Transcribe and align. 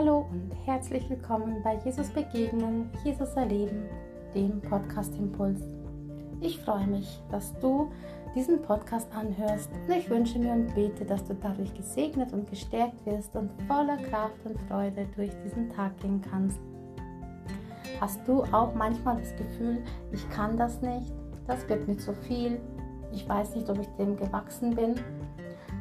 Hallo 0.00 0.26
und 0.30 0.50
herzlich 0.64 1.10
willkommen 1.10 1.62
bei 1.62 1.78
Jesus 1.84 2.08
Begegnen, 2.08 2.88
Jesus 3.04 3.34
Erleben, 3.34 3.82
dem 4.34 4.58
Podcast 4.62 5.14
Impuls. 5.14 5.60
Ich 6.40 6.58
freue 6.60 6.86
mich, 6.86 7.20
dass 7.30 7.52
du 7.58 7.92
diesen 8.34 8.62
Podcast 8.62 9.12
anhörst 9.12 9.68
und 9.70 9.94
ich 9.94 10.08
wünsche 10.08 10.38
mir 10.38 10.52
und 10.52 10.74
bete, 10.74 11.04
dass 11.04 11.22
du 11.24 11.34
dadurch 11.34 11.74
gesegnet 11.74 12.32
und 12.32 12.48
gestärkt 12.48 13.04
wirst 13.04 13.36
und 13.36 13.50
voller 13.68 13.98
Kraft 13.98 14.38
und 14.44 14.58
Freude 14.70 15.06
durch 15.16 15.32
diesen 15.44 15.68
Tag 15.68 15.94
gehen 15.98 16.22
kannst. 16.22 16.58
Hast 18.00 18.26
du 18.26 18.42
auch 18.44 18.74
manchmal 18.74 19.18
das 19.18 19.36
Gefühl, 19.36 19.82
ich 20.12 20.26
kann 20.30 20.56
das 20.56 20.80
nicht, 20.80 21.12
das 21.46 21.68
wird 21.68 21.86
mir 21.86 21.98
zu 21.98 22.14
viel, 22.14 22.58
ich 23.12 23.28
weiß 23.28 23.54
nicht, 23.54 23.68
ob 23.68 23.78
ich 23.78 23.88
dem 23.98 24.16
gewachsen 24.16 24.74
bin? 24.74 24.94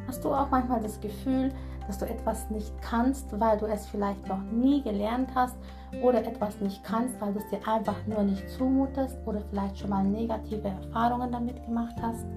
Hast 0.08 0.26
du 0.26 0.34
auch 0.34 0.50
manchmal 0.50 0.82
das 0.82 1.00
Gefühl, 1.00 1.54
dass 1.90 1.98
du 1.98 2.06
etwas 2.06 2.52
nicht 2.52 2.72
kannst, 2.84 3.40
weil 3.40 3.58
du 3.58 3.66
es 3.66 3.88
vielleicht 3.88 4.28
noch 4.28 4.44
nie 4.44 4.84
gelernt 4.84 5.32
hast 5.34 5.56
oder 6.04 6.20
etwas 6.24 6.62
nicht 6.62 6.84
kannst, 6.84 7.20
weil 7.20 7.34
du 7.34 7.40
es 7.40 7.50
dir 7.50 7.68
einfach 7.68 7.96
nur 8.06 8.22
nicht 8.22 8.48
zumutest 8.48 9.18
oder 9.26 9.42
vielleicht 9.50 9.80
schon 9.80 9.90
mal 9.90 10.04
negative 10.04 10.68
Erfahrungen 10.68 11.32
damit 11.32 11.66
gemacht 11.66 11.96
hast. 12.00 12.28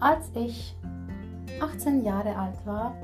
Als 0.00 0.28
ich 0.34 0.76
18 1.62 2.02
Jahre 2.02 2.34
alt 2.34 2.66
war, 2.66 2.96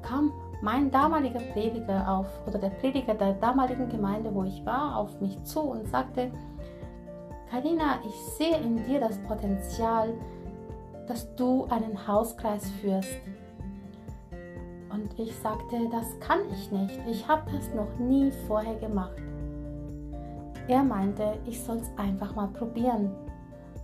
kam 0.00 0.32
mein 0.62 0.90
damaliger 0.90 1.40
Prediger 1.52 2.10
auf 2.10 2.26
oder 2.46 2.58
der 2.58 2.70
Prediger 2.70 3.12
der 3.12 3.34
damaligen 3.34 3.90
Gemeinde, 3.90 4.34
wo 4.34 4.44
ich 4.44 4.64
war, 4.64 4.96
auf 4.96 5.20
mich 5.20 5.44
zu 5.44 5.60
und 5.60 5.86
sagte, 5.88 6.30
Karina, 7.50 7.98
ich 8.08 8.14
sehe 8.38 8.56
in 8.56 8.82
dir 8.86 8.98
das 8.98 9.18
Potenzial, 9.18 10.14
dass 11.06 11.34
du 11.36 11.66
einen 11.66 12.08
Hauskreis 12.08 12.70
führst. 12.80 13.20
Und 15.06 15.20
ich 15.20 15.36
sagte, 15.36 15.88
das 15.92 16.18
kann 16.18 16.40
ich 16.52 16.72
nicht. 16.72 16.98
Ich 17.08 17.28
habe 17.28 17.48
das 17.52 17.72
noch 17.72 17.96
nie 18.00 18.32
vorher 18.48 18.74
gemacht. 18.74 19.14
Er 20.66 20.82
meinte, 20.82 21.38
ich 21.46 21.62
soll 21.62 21.76
es 21.76 21.90
einfach 21.96 22.34
mal 22.34 22.48
probieren. 22.48 23.12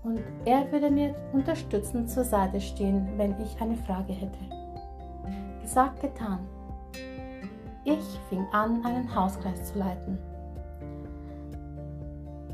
Und 0.02 0.20
er 0.44 0.70
würde 0.72 0.90
mir 0.90 1.14
unterstützend 1.32 2.10
zur 2.10 2.24
Seite 2.24 2.60
stehen, 2.60 3.06
wenn 3.16 3.40
ich 3.40 3.60
eine 3.60 3.76
Frage 3.76 4.12
hätte. 4.12 4.38
Gesagt, 5.60 6.00
getan. 6.00 6.40
Ich 7.84 8.02
fing 8.28 8.44
an, 8.50 8.84
einen 8.84 9.14
Hauskreis 9.14 9.72
zu 9.72 9.78
leiten. 9.78 10.18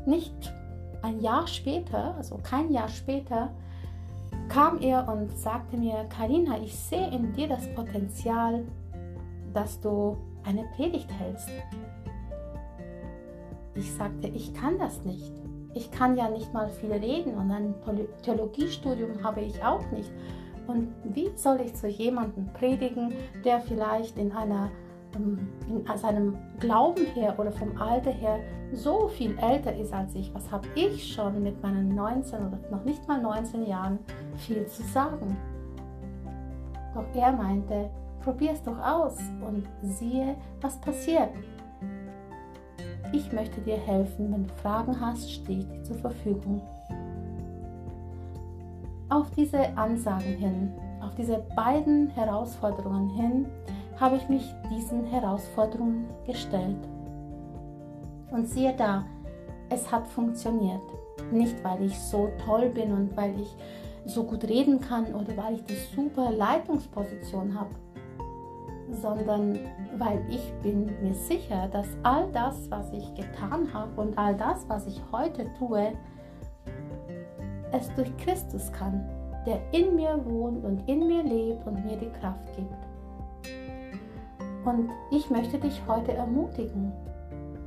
Nicht 0.05 0.53
ein 1.01 1.19
Jahr 1.21 1.47
später, 1.47 2.13
also 2.17 2.37
kein 2.43 2.71
Jahr 2.71 2.89
später, 2.89 3.49
kam 4.49 4.81
er 4.81 5.07
und 5.07 5.31
sagte 5.37 5.77
mir, 5.77 6.05
Karina, 6.09 6.57
ich 6.61 6.77
sehe 6.77 7.09
in 7.11 7.31
dir 7.33 7.47
das 7.47 7.67
Potenzial, 7.75 8.65
dass 9.53 9.79
du 9.79 10.17
eine 10.43 10.63
Predigt 10.75 11.09
hältst. 11.11 11.49
Ich 13.75 13.93
sagte, 13.93 14.27
ich 14.27 14.53
kann 14.53 14.77
das 14.77 15.05
nicht. 15.05 15.31
Ich 15.75 15.91
kann 15.91 16.17
ja 16.17 16.29
nicht 16.29 16.51
mal 16.53 16.67
viel 16.69 16.91
reden 16.91 17.35
und 17.35 17.51
ein 17.51 17.75
Theologiestudium 18.23 19.23
habe 19.23 19.41
ich 19.41 19.63
auch 19.63 19.89
nicht. 19.91 20.11
Und 20.67 20.93
wie 21.03 21.29
soll 21.35 21.61
ich 21.61 21.75
zu 21.75 21.87
jemandem 21.87 22.51
predigen, 22.53 23.13
der 23.45 23.61
vielleicht 23.61 24.17
in 24.17 24.31
einer 24.31 24.71
in 25.15 25.85
seinem 25.97 26.37
Glauben 26.59 27.05
her 27.13 27.35
oder 27.37 27.51
vom 27.51 27.75
Alter 27.77 28.11
her 28.11 28.39
so 28.73 29.07
viel 29.07 29.37
älter 29.39 29.75
ist 29.75 29.93
als 29.93 30.13
ich, 30.15 30.33
was 30.33 30.51
habe 30.51 30.67
ich 30.75 31.13
schon 31.13 31.41
mit 31.41 31.61
meinen 31.61 31.95
19 31.95 32.39
oder 32.39 32.59
noch 32.69 32.83
nicht 32.83 33.07
mal 33.07 33.21
19 33.21 33.65
Jahren 33.65 33.99
viel 34.37 34.65
zu 34.67 34.83
sagen? 34.83 35.35
Doch 36.93 37.05
er 37.15 37.31
meinte, 37.31 37.89
probier 38.23 38.51
es 38.51 38.61
doch 38.61 38.77
aus 38.79 39.17
und 39.47 39.67
siehe, 39.81 40.35
was 40.61 40.79
passiert. 40.81 41.29
Ich 43.11 43.31
möchte 43.31 43.59
dir 43.61 43.77
helfen, 43.77 44.31
wenn 44.31 44.47
du 44.47 44.53
Fragen 44.55 44.99
hast, 44.99 45.31
stehe 45.31 45.59
ich 45.59 45.67
dir 45.67 45.83
zur 45.83 45.97
Verfügung. 45.97 46.61
Auf 49.09 49.31
diese 49.31 49.75
Ansagen 49.75 50.35
hin, 50.35 50.71
auf 51.01 51.15
diese 51.15 51.43
beiden 51.55 52.09
Herausforderungen 52.09 53.09
hin, 53.09 53.47
habe 53.99 54.15
ich 54.15 54.29
mich 54.29 54.53
diesen 54.71 55.05
Herausforderungen 55.05 56.07
gestellt. 56.25 56.87
Und 58.31 58.47
siehe 58.47 58.73
da, 58.77 59.05
es 59.69 59.91
hat 59.91 60.07
funktioniert. 60.07 60.81
Nicht, 61.31 61.63
weil 61.63 61.83
ich 61.83 61.99
so 61.99 62.29
toll 62.45 62.69
bin 62.69 62.93
und 62.93 63.15
weil 63.17 63.39
ich 63.39 63.55
so 64.05 64.23
gut 64.23 64.43
reden 64.45 64.79
kann 64.79 65.13
oder 65.13 65.35
weil 65.35 65.55
ich 65.55 65.65
die 65.65 65.75
super 65.95 66.31
Leitungsposition 66.31 67.59
habe, 67.59 67.69
sondern 68.91 69.59
weil 69.97 70.23
ich 70.29 70.51
bin 70.63 70.85
mir 71.01 71.13
sicher, 71.13 71.67
dass 71.67 71.87
all 72.03 72.31
das, 72.31 72.71
was 72.71 72.91
ich 72.93 73.13
getan 73.13 73.71
habe 73.73 74.01
und 74.01 74.17
all 74.17 74.35
das, 74.35 74.67
was 74.67 74.87
ich 74.87 75.01
heute 75.11 75.45
tue, 75.59 75.91
es 77.71 77.93
durch 77.95 78.15
Christus 78.17 78.71
kann, 78.71 79.07
der 79.45 79.61
in 79.71 79.95
mir 79.95 80.19
wohnt 80.25 80.63
und 80.63 80.87
in 80.87 81.07
mir 81.07 81.23
lebt 81.23 81.67
und 81.67 81.85
mir 81.85 81.97
die 81.97 82.09
Kraft 82.19 82.55
gibt. 82.55 82.73
Und 84.65 84.89
ich 85.11 85.29
möchte 85.29 85.57
dich 85.57 85.81
heute 85.87 86.13
ermutigen. 86.13 86.91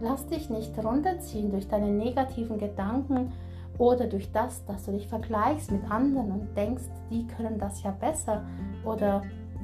Lass 0.00 0.26
dich 0.26 0.50
nicht 0.50 0.76
runterziehen 0.84 1.50
durch 1.50 1.68
deine 1.68 1.90
negativen 1.90 2.58
Gedanken 2.58 3.32
oder 3.78 4.06
durch 4.06 4.30
das, 4.32 4.64
dass 4.66 4.84
du 4.84 4.92
dich 4.92 5.08
vergleichst 5.08 5.70
mit 5.70 5.90
anderen 5.90 6.32
und 6.32 6.56
denkst, 6.56 6.84
die 7.10 7.26
können 7.26 7.58
das 7.58 7.82
ja 7.82 7.92
besser 7.92 8.44
oder 8.84 9.22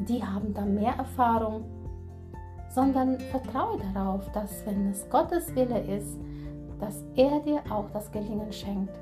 die 0.08 0.22
haben 0.22 0.54
da 0.54 0.64
mehr 0.64 0.94
Erfahrung, 0.94 1.64
sondern 2.70 3.18
vertraue 3.18 3.78
darauf, 3.92 4.30
dass 4.32 4.64
wenn 4.64 4.90
es 4.90 5.08
Gottes 5.10 5.54
Wille 5.54 5.80
ist, 5.80 6.18
dass 6.78 7.04
er 7.16 7.40
dir 7.40 7.60
auch 7.70 7.90
das 7.90 8.10
Gelingen 8.12 8.52
schenkt. 8.52 8.94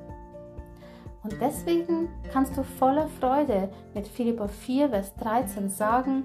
Und 1.23 1.35
deswegen 1.41 2.09
kannst 2.33 2.57
du 2.57 2.63
voller 2.63 3.09
Freude 3.09 3.69
mit 3.95 4.07
Philippa 4.07 4.49
4, 4.49 4.91
Vers 4.91 5.15
13 5.17 5.69
sagen, 5.69 6.25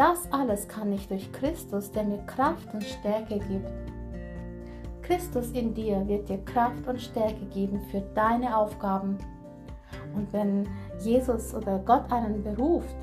das 0.00 0.32
alles 0.32 0.66
kann 0.66 0.90
ich 0.94 1.08
durch 1.08 1.30
Christus, 1.30 1.92
der 1.92 2.04
mir 2.04 2.24
Kraft 2.24 2.72
und 2.72 2.82
Stärke 2.82 3.38
gibt. 3.38 3.68
Christus 5.02 5.50
in 5.50 5.74
dir 5.74 6.08
wird 6.08 6.26
dir 6.26 6.42
Kraft 6.46 6.88
und 6.88 6.98
Stärke 6.98 7.44
geben 7.52 7.82
für 7.90 8.00
deine 8.14 8.56
Aufgaben. 8.56 9.18
Und 10.14 10.32
wenn 10.32 10.66
Jesus 11.00 11.54
oder 11.54 11.80
Gott 11.80 12.10
einen 12.10 12.42
beruft, 12.42 12.96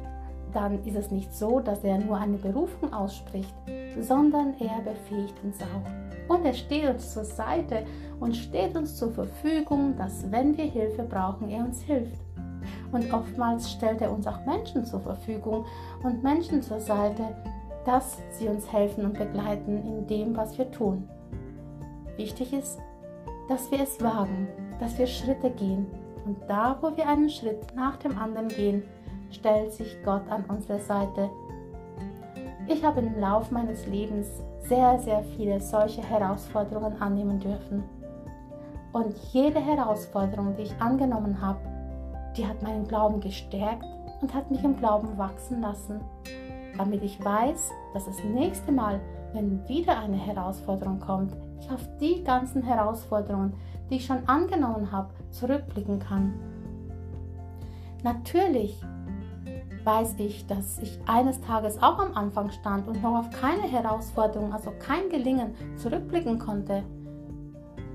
dann 0.54 0.84
ist 0.86 0.96
es 0.96 1.12
nicht 1.12 1.32
so, 1.32 1.60
dass 1.60 1.84
er 1.84 2.00
nur 2.00 2.18
eine 2.18 2.38
Berufung 2.38 2.92
ausspricht, 2.92 3.54
sondern 4.00 4.56
er 4.60 4.82
befähigt 4.82 5.36
uns 5.44 5.60
auch. 5.62 6.34
Und 6.36 6.46
er 6.46 6.54
steht 6.54 6.90
uns 6.90 7.14
zur 7.14 7.26
Seite 7.26 7.86
und 8.20 8.36
steht 8.36 8.76
uns 8.76 8.96
zur 8.96 9.12
Verfügung, 9.12 9.96
dass 9.98 10.32
wenn 10.32 10.58
wir 10.58 10.66
Hilfe 10.66 11.04
brauchen, 11.04 11.50
er 11.50 11.64
uns 11.64 11.80
hilft. 11.84 12.27
Und 12.92 13.14
oftmals 13.14 13.72
stellt 13.72 14.02
er 14.02 14.12
uns 14.12 14.28
auch 14.28 14.46
Menschen 14.46 14.86
zur 14.86 15.02
Verfügung 15.02 15.66
und 16.04 16.24
Menschen 16.24 16.62
zur 16.62 16.80
Seite, 16.80 17.36
dass 17.86 18.18
sie 18.32 18.48
uns 18.48 18.72
helfen 18.72 19.06
und 19.06 19.18
begleiten 19.18 19.78
in 19.86 20.08
dem, 20.08 20.36
was 20.36 20.58
wir 20.58 20.70
tun. 20.72 21.08
Wichtig 22.18 22.54
ist, 22.54 22.80
dass 23.48 23.72
wir 23.72 23.82
es 23.82 24.02
wagen, 24.02 24.48
dass 24.80 24.98
wir 24.98 25.08
Schritte 25.08 25.50
gehen. 25.52 25.88
Und 26.26 26.38
da, 26.48 26.78
wo 26.82 26.96
wir 26.98 27.08
einen 27.08 27.30
Schritt 27.30 27.76
nach 27.76 27.96
dem 27.98 28.18
anderen 28.18 28.50
gehen, 28.50 28.84
stellt 29.32 29.72
sich 29.74 29.98
Gott 30.04 30.28
an 30.30 30.44
unsere 30.48 30.80
Seite. 30.80 31.30
Ich 32.68 32.84
habe 32.84 33.00
im 33.00 33.20
Lauf 33.20 33.52
meines 33.52 33.86
Lebens 33.88 34.28
sehr, 34.60 35.00
sehr 35.00 35.24
viele 35.24 35.62
solche 35.62 36.02
Herausforderungen 36.02 37.02
annehmen 37.02 37.40
dürfen. 37.40 37.84
Und 38.92 39.16
jede 39.32 39.60
Herausforderung, 39.60 40.56
die 40.58 40.64
ich 40.64 40.82
angenommen 40.82 41.42
habe, 41.42 41.60
die 42.38 42.48
hat 42.48 42.62
meinen 42.62 42.88
Glauben 42.88 43.20
gestärkt 43.20 43.86
und 44.22 44.34
hat 44.34 44.50
mich 44.52 44.64
im 44.64 44.78
Glauben 44.78 45.18
wachsen 45.18 45.62
lassen, 45.62 46.02
damit 46.78 47.04
ich 47.04 47.24
weiß, 47.24 47.72
dass 47.94 48.06
das 48.06 48.24
nächste 48.24 48.72
Mal, 48.72 49.00
wenn 49.34 49.68
wieder 49.68 49.98
eine 50.00 50.18
Herausforderung 50.18 51.00
kommt, 51.00 51.36
ich 51.60 51.70
auf 51.72 51.82
die 52.00 52.24
ganzen 52.24 52.62
Herausforderungen, 52.62 53.54
die 53.90 53.96
ich 53.96 54.06
schon 54.06 54.28
angenommen 54.28 54.92
habe, 54.92 55.10
zurückblicken 55.32 56.00
kann. 56.00 56.34
Natürlich 58.04 58.80
weiß 59.84 60.16
ich, 60.20 60.46
dass 60.48 60.80
ich 60.80 61.00
eines 61.08 61.40
Tages 61.42 61.82
auch 61.82 61.98
am 62.00 62.14
Anfang 62.14 62.52
stand 62.52 62.88
und 62.88 63.02
noch 63.02 63.20
auf 63.20 63.30
keine 63.32 63.64
Herausforderung, 63.64 64.54
also 64.54 64.72
kein 64.80 65.10
Gelingen 65.10 65.56
zurückblicken 65.78 66.38
konnte. 66.38 66.84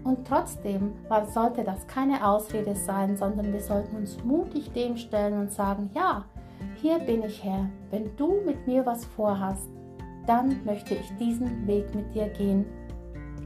Und 0.05 0.27
trotzdem 0.27 0.93
sollte 1.33 1.63
das 1.63 1.87
keine 1.87 2.27
Ausrede 2.27 2.75
sein, 2.75 3.17
sondern 3.17 3.53
wir 3.53 3.61
sollten 3.61 3.97
uns 3.97 4.23
mutig 4.25 4.73
dem 4.73 4.97
stellen 4.97 5.39
und 5.39 5.53
sagen, 5.53 5.91
ja, 5.95 6.25
hier 6.77 6.99
bin 6.99 7.23
ich 7.23 7.43
Herr, 7.45 7.69
wenn 7.91 8.15
du 8.17 8.41
mit 8.45 8.67
mir 8.67 8.85
was 8.85 9.05
vorhast, 9.05 9.69
dann 10.27 10.65
möchte 10.65 10.95
ich 10.95 11.17
diesen 11.19 11.67
Weg 11.67 11.95
mit 11.95 12.15
dir 12.15 12.29
gehen. 12.29 12.65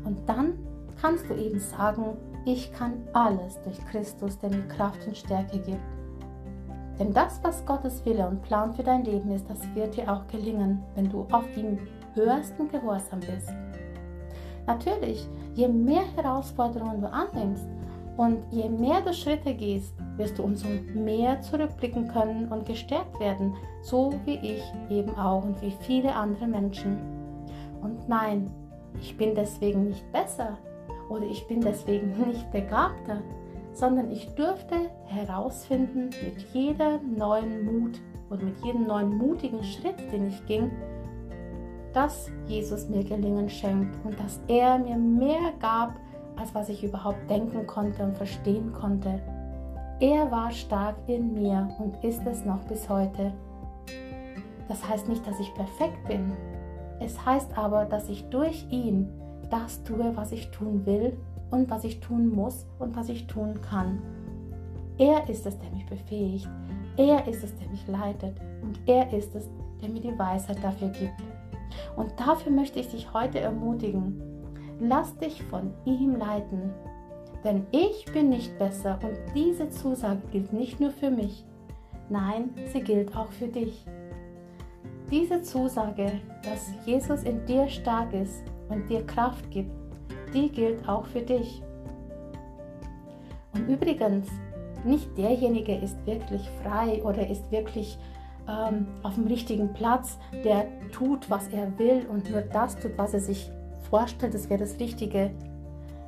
Und 0.04 0.26
dann 0.26 0.58
kannst 1.00 1.28
du 1.28 1.34
eben 1.34 1.58
sagen, 1.58 2.16
ich 2.44 2.72
kann 2.72 2.94
alles 3.12 3.60
durch 3.62 3.78
Christus, 3.86 4.38
der 4.38 4.50
mir 4.50 4.66
Kraft 4.68 5.06
und 5.06 5.16
Stärke 5.16 5.58
gibt. 5.58 5.80
Denn 6.98 7.12
das, 7.12 7.40
was 7.42 7.64
Gottes 7.66 8.04
Wille 8.06 8.26
und 8.26 8.42
Plan 8.42 8.72
für 8.72 8.82
dein 8.82 9.04
Leben 9.04 9.30
ist, 9.30 9.50
das 9.50 9.58
wird 9.74 9.96
dir 9.96 10.10
auch 10.10 10.26
gelingen, 10.28 10.82
wenn 10.94 11.10
du 11.10 11.26
auf 11.30 11.44
ihn 11.56 11.78
hörst 12.14 12.58
und 12.58 12.72
gehorsam 12.72 13.20
bist. 13.20 13.52
Natürlich, 14.66 15.28
je 15.54 15.68
mehr 15.68 16.02
Herausforderungen 16.16 17.00
du 17.00 17.10
annimmst 17.10 17.66
und 18.16 18.38
je 18.50 18.68
mehr 18.68 19.00
du 19.00 19.12
Schritte 19.12 19.54
gehst, 19.54 19.94
wirst 20.16 20.38
du 20.38 20.42
umso 20.42 20.66
mehr 20.94 21.40
zurückblicken 21.42 22.08
können 22.08 22.48
und 22.48 22.66
gestärkt 22.66 23.18
werden, 23.20 23.54
so 23.82 24.12
wie 24.24 24.36
ich 24.36 24.62
eben 24.90 25.14
auch 25.16 25.44
und 25.44 25.60
wie 25.62 25.74
viele 25.80 26.14
andere 26.14 26.46
Menschen. 26.46 26.98
Und 27.82 28.08
nein, 28.08 28.50
ich 29.00 29.16
bin 29.16 29.34
deswegen 29.34 29.88
nicht 29.88 30.10
besser 30.12 30.58
oder 31.08 31.24
ich 31.24 31.46
bin 31.46 31.60
deswegen 31.60 32.14
nicht 32.26 32.50
begabter, 32.50 33.22
sondern 33.72 34.10
ich 34.10 34.34
dürfte 34.34 34.90
herausfinden 35.04 36.06
mit 36.06 36.40
jeder 36.54 36.98
neuen 37.02 37.64
Mut 37.64 38.00
und 38.30 38.42
mit 38.42 38.58
jedem 38.64 38.86
neuen 38.86 39.16
mutigen 39.16 39.62
Schritt, 39.62 40.00
den 40.12 40.28
ich 40.28 40.46
ging, 40.46 40.70
dass 41.96 42.30
Jesus 42.46 42.90
mir 42.90 43.02
Gelingen 43.02 43.48
schenkt 43.48 43.96
und 44.04 44.20
dass 44.20 44.38
er 44.48 44.78
mir 44.78 44.96
mehr 44.96 45.54
gab, 45.58 45.94
als 46.36 46.54
was 46.54 46.68
ich 46.68 46.84
überhaupt 46.84 47.30
denken 47.30 47.66
konnte 47.66 48.04
und 48.04 48.14
verstehen 48.14 48.70
konnte. 48.74 49.18
Er 49.98 50.30
war 50.30 50.50
stark 50.50 50.96
in 51.06 51.32
mir 51.32 51.74
und 51.78 52.04
ist 52.04 52.20
es 52.26 52.44
noch 52.44 52.62
bis 52.64 52.86
heute. 52.90 53.32
Das 54.68 54.86
heißt 54.86 55.08
nicht, 55.08 55.26
dass 55.26 55.40
ich 55.40 55.54
perfekt 55.54 56.06
bin. 56.06 56.32
Es 57.00 57.24
heißt 57.24 57.56
aber, 57.56 57.86
dass 57.86 58.10
ich 58.10 58.28
durch 58.28 58.66
ihn 58.70 59.08
das 59.48 59.82
tue, 59.84 60.14
was 60.14 60.32
ich 60.32 60.50
tun 60.50 60.84
will 60.84 61.16
und 61.50 61.70
was 61.70 61.84
ich 61.84 62.00
tun 62.00 62.28
muss 62.28 62.66
und 62.78 62.94
was 62.94 63.08
ich 63.08 63.26
tun 63.26 63.58
kann. 63.62 64.02
Er 64.98 65.26
ist 65.30 65.46
es, 65.46 65.58
der 65.58 65.70
mich 65.70 65.86
befähigt. 65.86 66.48
Er 66.98 67.26
ist 67.26 67.42
es, 67.42 67.56
der 67.56 67.68
mich 67.68 67.86
leitet. 67.86 68.38
Und 68.62 68.78
er 68.86 69.10
ist 69.14 69.34
es, 69.34 69.48
der 69.80 69.88
mir 69.88 70.00
die 70.00 70.18
Weisheit 70.18 70.62
dafür 70.62 70.88
gibt. 70.88 71.22
Und 71.96 72.18
dafür 72.18 72.52
möchte 72.52 72.78
ich 72.80 72.88
dich 72.88 73.12
heute 73.12 73.40
ermutigen. 73.40 74.20
Lass 74.80 75.16
dich 75.18 75.42
von 75.44 75.72
ihm 75.84 76.16
leiten. 76.16 76.72
Denn 77.44 77.66
ich 77.70 78.04
bin 78.12 78.28
nicht 78.28 78.58
besser 78.58 78.98
und 79.02 79.16
diese 79.34 79.68
Zusage 79.70 80.20
gilt 80.32 80.52
nicht 80.52 80.80
nur 80.80 80.90
für 80.90 81.10
mich. 81.10 81.44
Nein, 82.08 82.50
sie 82.72 82.80
gilt 82.80 83.16
auch 83.16 83.30
für 83.32 83.48
dich. 83.48 83.84
Diese 85.10 85.42
Zusage, 85.42 86.20
dass 86.42 86.72
Jesus 86.84 87.22
in 87.22 87.44
dir 87.46 87.68
stark 87.68 88.12
ist 88.12 88.42
und 88.68 88.88
dir 88.88 89.06
Kraft 89.06 89.48
gibt, 89.50 89.70
die 90.34 90.48
gilt 90.50 90.88
auch 90.88 91.06
für 91.06 91.22
dich. 91.22 91.62
Und 93.54 93.68
übrigens, 93.68 94.28
nicht 94.84 95.16
derjenige 95.16 95.76
ist 95.76 96.04
wirklich 96.06 96.48
frei 96.62 97.02
oder 97.02 97.28
ist 97.28 97.50
wirklich 97.50 97.98
ähm, 98.48 98.86
auf 99.02 99.14
dem 99.14 99.26
richtigen 99.26 99.72
Platz, 99.72 100.18
der 100.44 100.66
tut, 100.90 101.28
was 101.30 101.48
er 101.48 101.78
will 101.78 102.06
und 102.08 102.30
nur 102.30 102.42
das 102.42 102.78
tut, 102.78 102.96
was 102.96 103.14
er 103.14 103.20
sich 103.20 103.50
vorstellt, 103.90 104.34
das 104.34 104.48
wäre 104.48 104.60
das 104.60 104.78
Richtige, 104.78 105.30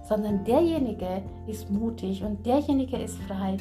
sondern 0.02 0.44
derjenige 0.44 1.22
ist 1.46 1.70
mutig 1.70 2.24
und 2.24 2.44
derjenige 2.46 2.96
ist 2.96 3.18
frei, 3.22 3.56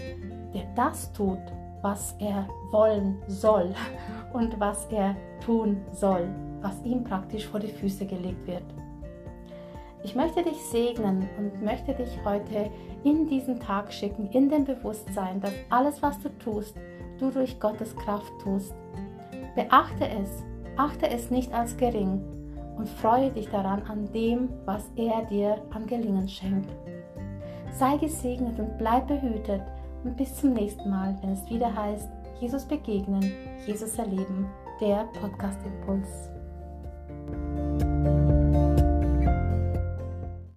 der 0.53 0.63
das 0.75 1.11
tut, 1.13 1.39
was 1.81 2.15
er 2.19 2.47
wollen 2.71 3.17
soll 3.27 3.73
und 4.33 4.59
was 4.59 4.85
er 4.91 5.15
tun 5.45 5.77
soll, 5.91 6.27
was 6.61 6.83
ihm 6.83 7.03
praktisch 7.03 7.45
vor 7.45 7.59
die 7.59 7.67
Füße 7.67 8.05
gelegt 8.05 8.47
wird. 8.47 8.63
Ich 10.03 10.15
möchte 10.15 10.43
dich 10.43 10.57
segnen 10.63 11.27
und 11.37 11.61
möchte 11.61 11.93
dich 11.93 12.17
heute 12.23 12.69
in 13.03 13.27
diesen 13.27 13.59
Tag 13.59 13.91
schicken, 13.91 14.29
in 14.31 14.49
dem 14.49 14.63
Bewusstsein, 14.63 15.41
dass 15.41 15.51
alles, 15.69 16.01
was 16.01 16.19
du 16.21 16.29
tust, 16.37 16.75
du 17.17 17.31
durch 17.31 17.59
Gottes 17.59 17.95
Kraft 17.95 18.31
tust. 18.41 18.73
Beachte 19.55 20.07
es, 20.07 20.43
achte 20.75 21.09
es 21.09 21.31
nicht 21.31 21.53
als 21.53 21.75
gering 21.77 22.21
und 22.77 22.87
freue 22.87 23.31
dich 23.31 23.49
daran 23.49 23.81
an 23.83 24.11
dem, 24.13 24.49
was 24.65 24.89
er 24.95 25.25
dir 25.25 25.57
an 25.71 25.87
Gelingen 25.87 26.29
schenkt. 26.29 26.69
Sei 27.71 27.97
gesegnet 27.97 28.59
und 28.59 28.77
bleib 28.77 29.07
behütet 29.07 29.61
und 30.03 30.15
bis 30.15 30.35
zum 30.35 30.53
nächsten 30.53 30.89
Mal, 30.89 31.17
wenn 31.21 31.31
es 31.31 31.49
wieder 31.49 31.75
heißt, 31.75 32.09
Jesus 32.39 32.65
begegnen, 32.65 33.31
Jesus 33.65 33.97
erleben, 33.97 34.47
der 34.79 35.05
Podcast 35.19 35.59
Impuls. 35.65 36.36